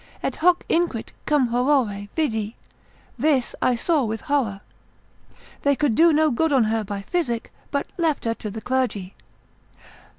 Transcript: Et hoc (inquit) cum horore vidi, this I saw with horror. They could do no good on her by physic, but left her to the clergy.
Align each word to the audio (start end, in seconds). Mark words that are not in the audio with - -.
Et 0.23 0.37
hoc 0.37 0.63
(inquit) 0.67 1.11
cum 1.27 1.49
horore 1.49 2.07
vidi, 2.15 2.55
this 3.19 3.53
I 3.61 3.75
saw 3.75 4.03
with 4.03 4.21
horror. 4.21 4.59
They 5.61 5.75
could 5.75 5.93
do 5.93 6.11
no 6.11 6.31
good 6.31 6.51
on 6.51 6.63
her 6.63 6.83
by 6.83 7.03
physic, 7.03 7.51
but 7.69 7.85
left 7.99 8.25
her 8.25 8.33
to 8.33 8.49
the 8.49 8.61
clergy. 8.61 9.13